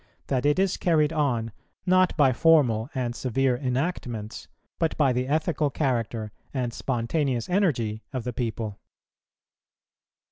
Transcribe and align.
that 0.25 0.47
it 0.47 0.57
is 0.57 0.77
carried 0.77 1.13
on, 1.13 1.51
not 1.85 2.17
by 2.17 2.33
formal 2.33 2.89
and 2.95 3.15
severe 3.15 3.55
enactments, 3.55 4.47
but 4.79 4.97
by 4.97 5.13
the 5.13 5.27
ethical 5.27 5.69
character 5.69 6.31
and 6.55 6.73
spontaneous 6.73 7.47
energy 7.47 8.01
of 8.11 8.23
the 8.23 8.33
people. 8.33 8.79